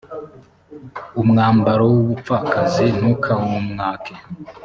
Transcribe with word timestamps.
umwambaro 1.21 1.83
w 1.91 1.95
umupfakazi 2.03 2.85
ntukawumwake 2.97 4.13